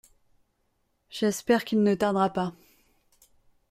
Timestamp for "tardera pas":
1.93-2.53